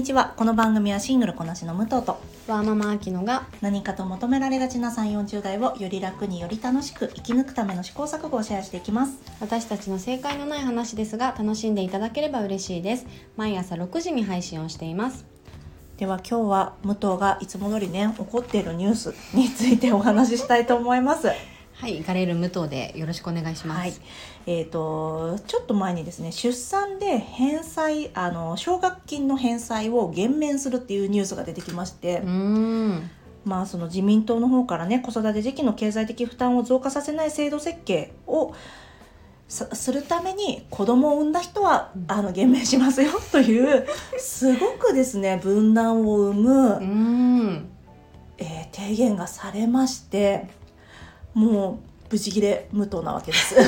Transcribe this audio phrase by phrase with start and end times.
[0.00, 0.32] にちは。
[0.38, 9.18] この番組はシングルこなしの武藤とワーママアキノが何かと求められがちな3 4 0代をより楽により楽しく生き抜くための試行錯誤をシェアしていきます。
[9.40, 13.06] 私たちの正解のない話ですが楽しんでいただければ嬉しいです。
[13.36, 15.26] 毎朝6時に配信をしています。
[15.98, 21.28] では今日は武藤がいつも通りね起こっているニュースについてお話ししたいと思います
[21.80, 23.94] はいガレール武藤でよろしくお願いします、はい、
[24.46, 32.20] えーと、ちょっと前にですね出産で返済あの奨学金の返済を減免するっていうニュースが出てきまして
[33.46, 38.54] まあその自民党の方からね子育て時期の経済的負担を増加させない制度設計を
[39.48, 43.86] するために子供を産んだ人はあの減免しますよ という
[44.18, 47.64] すごくですね分断を生む、
[48.36, 50.59] えー、提言がされまして
[51.34, 53.54] もうブチギレ無糖なわけです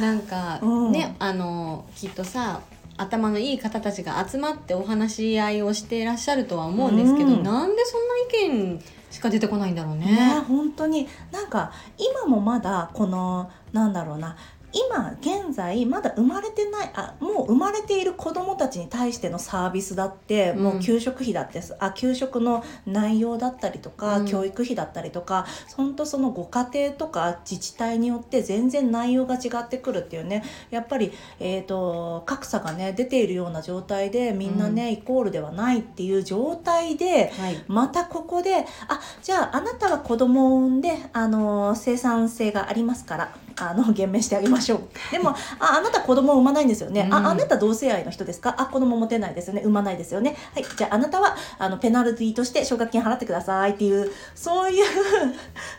[0.00, 2.60] なんか、うん、ねあのきっとさ
[2.96, 8.16] 頭のいい方たちが集まってお話し合いをしていらっしゃるとは思うんですけど、うん、なんでそんな
[8.48, 10.06] 意見しか出てこないんだろうね。
[10.06, 14.36] ね本当になんか今もまだこのなんだろうな
[14.72, 30.44] 今現在まだ生まれてないあもう生まれている子どもたちに対してのサービスだって、うん、もう給食費だってあ給食の内容だったりとか、うん、教育費だったりとか本当そのご家庭とか自治体によって全然内容が違ってくるっていうね。
[30.70, 44.67] やっぱり、えーと、格差がね出ているような状態でみんなね、うん、イコールではないっていう状態で、はい、またここであじゃああなたは子供を産んであの生産性がありますからあの減免してあげましょう
[45.10, 45.36] でもあ
[45.78, 48.54] あなた子供を産まないんですよね、うん、ああなた同性愛の人ですか？
[48.58, 49.62] あ子供持てないですよね。
[49.62, 50.36] 産まないですよね。
[50.54, 50.64] はい。
[50.76, 54.84] じゃああなたはあのペナルティとして奨学金払ってくださいっていうそういう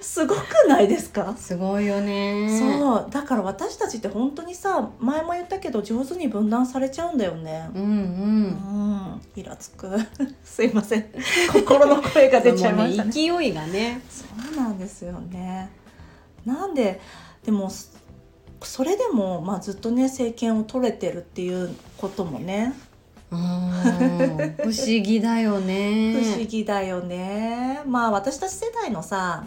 [0.02, 1.36] すごくないですか？
[1.38, 2.48] すごいよね。
[2.60, 3.08] そう。
[3.10, 7.70] だから私たちって本当にさ前も言ったけど上手に分断されちゃうんだよね。
[7.76, 7.92] うんうん、う
[9.16, 9.90] ん、イラつく。
[10.44, 11.06] すいません。
[11.52, 14.02] 心の声が出ちゃいました、 ね、勢いがね。
[14.10, 15.70] そうなんですよね。
[16.46, 17.00] なんで
[17.44, 17.70] でも
[18.62, 22.74] それでも、まあ、ずっとね政権を取れてるっていうこともね。
[23.30, 26.20] 不思議だよね。
[26.20, 27.82] 不思議だよね。
[27.86, 29.46] まあ私たち世代のさ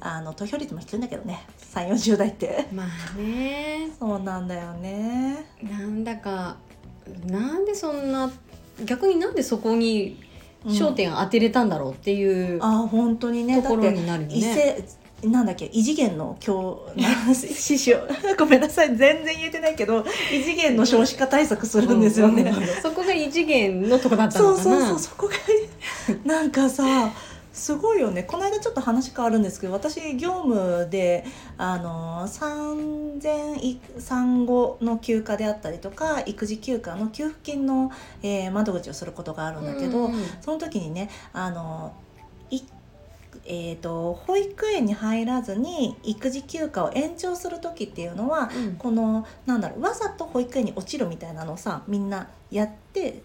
[0.00, 1.44] あの投票率も低いんだけどね。
[1.74, 2.68] 3 4 0代って。
[2.72, 3.90] まあね。
[3.98, 5.46] そうなんだよね。
[5.62, 6.56] なんだか
[7.26, 8.30] なんでそんな
[8.84, 10.20] 逆になんでそこに
[10.64, 13.60] 焦点当てれたんだろうっていう、うん、あ本当にね。
[13.60, 14.86] ところになるよね
[15.30, 17.96] なんだっけ異次元の今日 師匠。
[18.38, 18.96] ごめんなさい。
[18.96, 24.62] 全然言えてないけど異次元の少子化対策するんですよね、そこが異次元のとこだったのかな。
[24.62, 24.98] そうそうそう。
[24.98, 25.34] そこが
[26.24, 27.12] なんかさ
[27.52, 28.22] すごいよね。
[28.22, 31.24] この間ちょっと話変わるんですけど私業務で
[31.56, 33.56] あの産前
[33.98, 37.90] 産後の休暇であったりとか育児休暇の給付金の、
[38.22, 40.10] えー、窓口をすることがあるんだけど、
[40.42, 41.94] その時にねあの
[43.44, 53.22] えーと、保育園に入らずに育児休暇を延長する時っていうのは、うん、このなんだろうわざと保育園に落ちるみたいなのをさみんなやって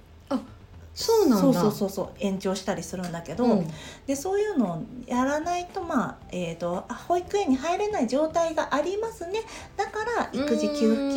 [0.93, 3.67] そうなんそうそうそうそう延長したりするんだけど、うん、
[4.05, 9.41] でそういうのをやらないとまあ、えーと、保育園に入れない状態がありますね。
[9.77, 11.10] だから育児給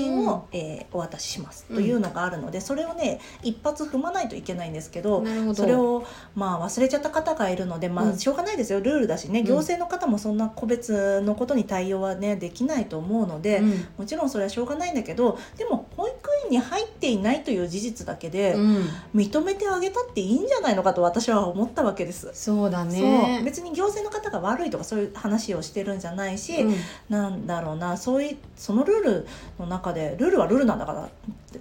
[0.52, 5.24] えー、お渡ししますというのがあるので、うん、それをね一発踏まないといけないんですけど
[5.54, 8.80] それをまあ忘れちゃった方がいるのでまあしょうがないですよ。
[8.80, 9.42] ルールだしね。
[9.42, 15.88] 行政の方もそんな個別のことに対応はねできないと思うので、うん、もちろんそれはしょうがないんだけどでも
[16.44, 18.54] 保育園に入っていないという事実だけで
[19.14, 22.30] 認めててあげたっていいんじゃないのかと私は思ったわけです。
[22.34, 23.42] そうだね。
[23.44, 26.74] 別に行政の方が悪いとかそういう話をしてるんじゃないし、うん、
[27.08, 27.96] なんだろうな。
[27.96, 29.26] そういうそのルール
[29.58, 31.08] の中でルールはルールなんだから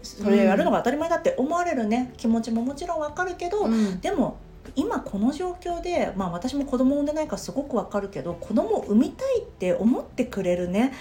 [0.03, 2.13] それやるのが当たり前だって思われるね。
[2.17, 4.38] 気持ちももちろんわかるけど、うん、でも
[4.75, 10.94] 今この状況で、まあ、私も子供産んでないからすごくわかるけど子供を産みたいって思ってくれるね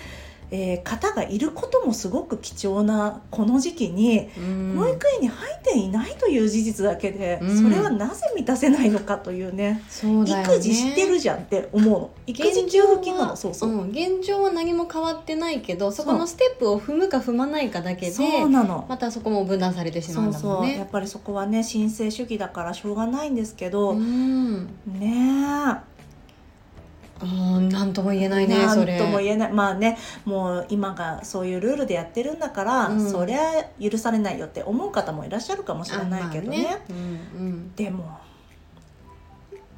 [0.55, 4.29] えー、方がいることもすごく貴重なこの時期に、
[4.77, 10.43] 保育園に入っていないという事実だけで、うん、それはなぜ満たせないのかというねうね。
[10.43, 12.11] 育児してるじゃんって思うの。
[12.27, 18.85] 育児給付金なのそうそう、うん、現状は何も変わってないけどそこのステップを踏むか踏まないかだけでそうなの。
[18.89, 20.77] またそこも分断されてしまうんだもんね。
[20.77, 24.69] やっぱりそこはね申請主義だからしょうがないんですけど、うん、ね
[25.03, 25.07] え。
[25.07, 25.92] うん
[27.27, 29.53] 何とも言えないねそれとも言えない。
[29.53, 33.41] まあねもう今がそういうルールでやってるんだから、うん、そりゃ
[33.81, 36.79] 許されないよって思う方もいらっしゃるかもしれないけどね、ね。
[36.91, 38.19] うんうん、でも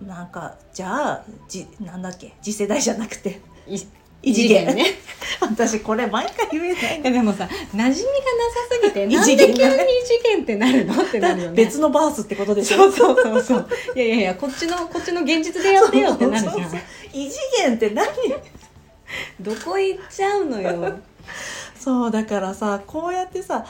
[0.01, 3.41] なんかじゃあじなんだっけ次世代じゃなくて
[4.25, 4.75] 異次元。
[4.75, 4.87] ね。
[5.41, 7.01] 私これ毎回言えない。
[7.05, 7.99] えでもさ馴染みがなさ
[8.71, 11.57] すぎて 異なんで急に異次元ってなるのってなるよね。
[11.57, 12.79] 別のバースってことでしょ。
[12.79, 13.69] そうそうそうそう。
[13.95, 16.55] いやいやいやこっちのこっちの現実でやってよってなるじゃん。
[17.13, 18.07] 異次元って何？
[19.41, 20.99] どこ行っちゃうのよ。
[21.79, 23.67] そうだからさこうやってさ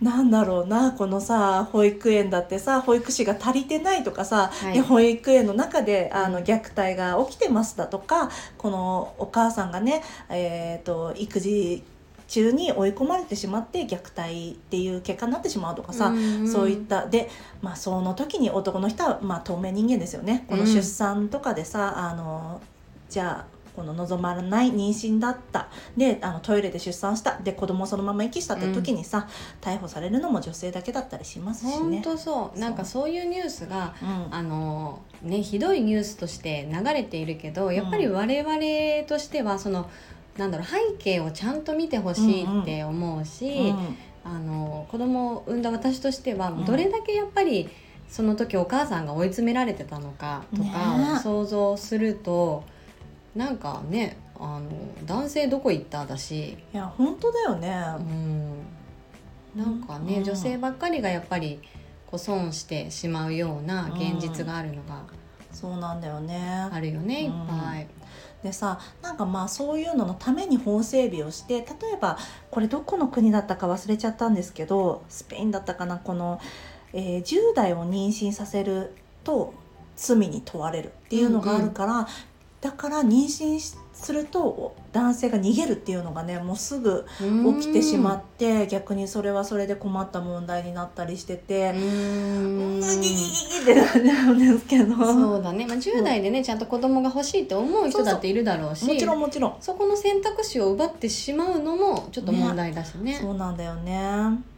[0.00, 4.74] なんだろうなこのさ保育園だってさ保育士が足りてないとかさ、はい。
[4.74, 6.44] で保育園の中であのうん。
[6.44, 11.82] 虐待が起きてますだとかこのお母さんがね、えー、と育児
[12.28, 16.48] 中に追い込まれてしまって虐待っていう結果になってしまうとかさ、ん。
[16.48, 17.06] そういった。
[17.06, 17.30] で、
[17.62, 20.44] まあ、その時に男の人は、まあ、透明人間ですよね。
[20.48, 20.66] このうん。
[20.66, 22.60] 出産とかでさ、あの
[23.08, 25.68] じゃあこの望まない妊娠だった。
[25.96, 27.38] であのトイレで出産した。
[27.38, 29.28] で子供そのまま遺棄したって時にさ、
[29.60, 32.00] 逮捕されるのも女性だけだったりしますし本ね。
[32.02, 32.58] 当そう。
[32.58, 34.34] なんかそういうニュースがうん。
[34.34, 39.88] あのねひどいニュースとして流れているけどやっぱり我々としてはその
[40.36, 43.96] なんだろう背景をちゃんと見てほしいって思うし、うん。
[44.24, 46.64] あの子供を産んだ私としてはん。
[46.64, 47.68] どれだけやっぱり
[48.08, 50.70] その時お母さんが追い詰められてたのかとね。
[50.72, 52.62] かを想像すると、
[53.36, 54.70] なんかねあの
[55.04, 56.06] 男性どこ行った？
[56.06, 57.68] だし、いや本当だよね。
[57.98, 58.62] うん、
[59.54, 60.24] なんかね、うん。
[60.24, 61.60] 女性ばっかりがやっぱり
[62.06, 65.02] こう損してしまうような現実があるのが
[65.52, 66.38] そうなんだよね。
[66.70, 67.86] あるよね、いっぱい。
[68.42, 72.18] でさなんかまあそういうののために法整備をして例えば
[72.50, 76.38] これどこの国だったか忘れちゃったんですけどスペインだったかなこの、
[76.92, 78.94] えー10代を妊娠させる
[79.24, 79.54] と
[79.96, 82.06] 罪に問われるっていうのがあるから、
[82.66, 87.06] だから妊娠すると男性が逃げるっていうのがねもうすぐ
[87.60, 91.78] 起きてしまって逆にそれはそれで困った問題になったりしててう。
[91.78, 91.78] ん。
[91.78, 94.96] うんギギギギってなっちゃうんですけど。
[94.96, 99.56] そうだね、まあ、10代でねちゃんと子供が欲しいって思う人だっているだろうしもちろんもちろん。
[99.60, 103.16] そこの選択肢を奪ってしまうのもちょっと問題だしね。
[103.20, 104.55] そうなんだよね。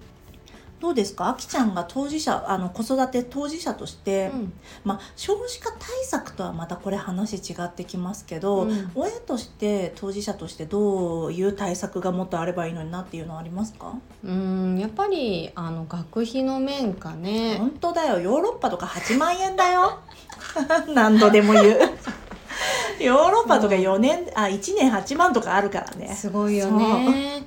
[0.80, 4.52] どうですか、あきちゃんが当事者、あの子育て当事者として、うん
[4.84, 13.92] まあ少子化対策とはまたこれ話違ってきますけど、うん親として当事者としてどういう対策がもっとあればいいのになっていうのはありますか？
[14.24, 19.98] うんやっぱりあの学費の面かね本当だよ、ヨーロッパとか8万円だよ。
[20.94, 21.78] 何度でも言う。
[23.00, 26.14] ヨーロッパとか4年、あ1年8万とかあるからね。
[26.14, 27.44] すごいよね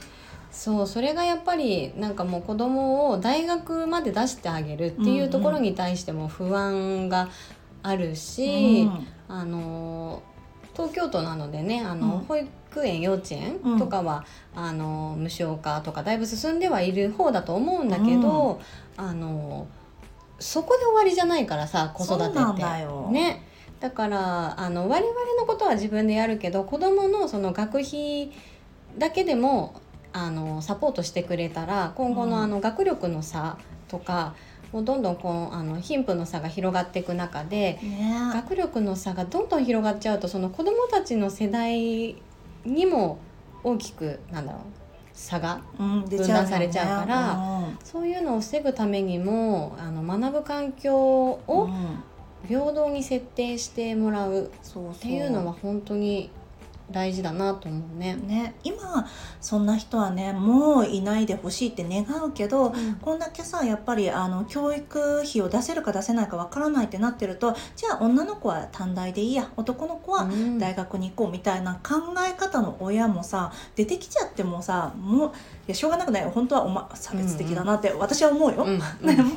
[0.52, 7.30] そうそれがやっぱりなんかもう子供を大学まで出してあげるっていうところに対しても不安が
[7.84, 9.08] あるし、うん。
[9.30, 10.22] あの
[10.74, 12.20] 東京都なのでねあの、うん。
[12.26, 14.26] 保育園幼稚園とかは、
[14.56, 18.62] あの無償化とかだいぶ進んではいる方だと思うんだけど、
[18.98, 19.68] あの
[20.40, 22.64] そこで終わりじゃないからさ子育てって。
[23.12, 23.46] ね、
[23.80, 28.32] だからあの我々のことは自分でやるけど子どものその学費
[28.98, 29.81] だけでも
[30.14, 32.44] あのサポートしてくれたら今後のうん。
[32.44, 34.34] あの学力の差とか
[34.72, 38.32] もうどんどんこうあの貧富の差が広がっていく中でね。
[38.34, 42.16] 学力の差がどんどん広がっちゃうとその子どもたちの世代
[42.66, 43.20] にも
[43.64, 44.62] 大きくなんだろう
[45.14, 47.78] 差が分断されちゃうからうん。
[47.84, 52.04] そういうのを防ぐためにもあの学ぶ環境をうん。
[52.48, 54.46] 平等に設定してもらう。
[54.46, 56.32] っていうのは本当に
[56.92, 58.16] 大事だなと思うね。
[58.16, 58.56] ね。
[58.64, 59.08] 今
[59.40, 62.96] そんな人はねもういないでほしいって願うけど、うん。
[62.96, 70.60] こんだけさやっぱりあの教育費を出せるか出せないかわからないってなってるとじゃあ女の子は短大でいいや男の子はうん。
[70.60, 71.96] 大学に行こうみたいな考
[72.28, 78.64] え方の親もさ出てきちゃってもさもういやしょうがなくないよ本当はお、ま、差別的だなって私は思うよ。
[78.64, 79.32] うん でも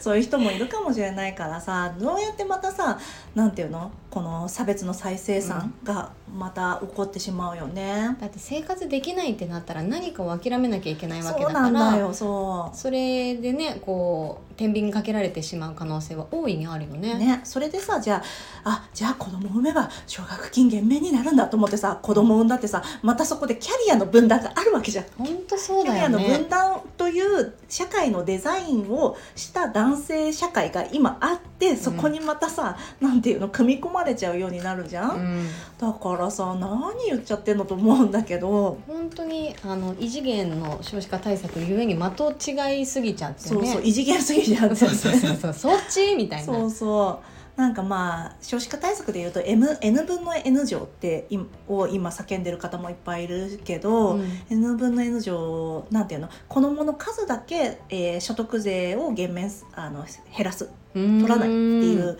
[0.00, 2.98] そういう人もいるかもしれないからさどうやってまたさ
[3.34, 3.90] なんていうの？
[4.16, 8.16] この差別の再生産がまた起こってしまうよね。
[8.18, 17.12] だって生活できないってなったら何かを諦めなきゃいけないわけそうなだからんだよそそれでねこう天秤かけられてしまう可能性は大いにあるよね。
[17.12, 18.22] うねそれでさじゃ
[18.64, 25.04] ああじゃあ子供産めば奨学金減免になるんだと思ってさ子供産んだってさまたそこでキャリアの分断があるわけじゃん。
[25.18, 26.38] 本当そうだよね。
[26.38, 26.48] 分。
[26.48, 35.48] 断という社会のデザインをした男性社会が今あってそこにまたさ、なんていうの組み込まれちゃうようになるじゃん、うん、
[35.78, 43.48] だからさ何言っちゃってんのと思うんだけど、本当にあの異次元の少子化対策ゆえに的違いすぎちゃってね。
[43.48, 45.54] そうそう異次元すぎちゃってそうそうそうそう。
[45.54, 46.14] そっち？
[46.14, 46.46] みたいな。
[46.46, 54.24] そうそうなんかまあ少子化対策でいうと M N 分の N 乗っていを今叫んでる方もいっぱいいるけど、うん。
[54.50, 60.04] N 分の N 乗なんていうの子供の数だけ、えー所得税を減免すあの
[60.36, 60.68] 減らす。
[60.92, 62.18] 取らないっていう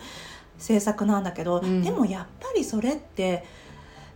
[0.57, 1.83] 政策なんだけど、うん。
[1.83, 3.43] でもやっぱりそれって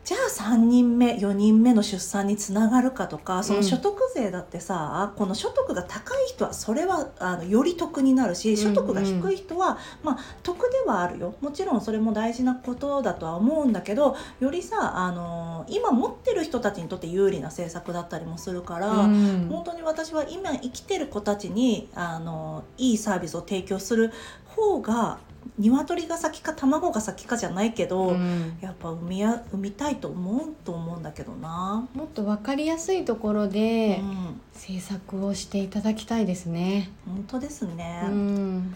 [0.03, 11.35] じゃあ3人目4人目の出産につながるかとかその所得税だってさ、うん、この所得が高い人はそれはあのより得になるし所得が低い人は、まあ、得ではあるよ。
[11.41, 24.11] もちろんそれも大事なことだとは思うんだけどよりさあの今持ってる人たちにとって有利な政策だったりもするから、うん、本当に私は今生きてる子たちにあのいいサービスを提供する
[24.47, 25.19] 方が
[25.57, 31.87] 鶏が先か卵が先かじゃないけど、うん、やっぱ産みや産みたいと思うと思うんだけどな。
[31.93, 36.89] もっと分かりやすいところで、うん、制作をしていただきたいですね。
[37.05, 38.75] 本当ですね、うん、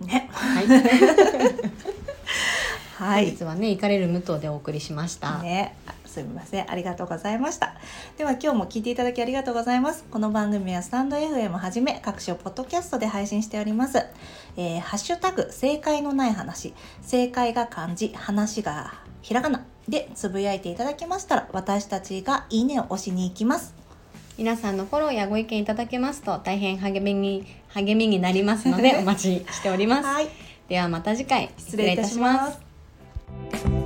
[0.00, 0.28] ね。
[0.32, 0.66] はい。
[2.98, 5.38] はい、本日はね行かれる無糖でお送りしました。
[5.38, 5.76] ね
[6.18, 6.70] すみません。
[6.70, 7.74] ありがとうございました。
[8.16, 10.04] では今日も聞いていただきありがとうございます。
[10.10, 13.98] この番組はスタンド FM はじめ各種ポッドキャストで配信しております、
[14.56, 23.74] えー、ハッシュタグ正解のない話正解が漢字話がひらがなでつぶやいていただきましたら私たちがいいねを押しに行きます。
[24.36, 30.28] 皆さんのフォローやご意見いただけますと大変励みに励みになりますので お待ちしております、はい、
[30.68, 33.77] ではまた次回失礼いたします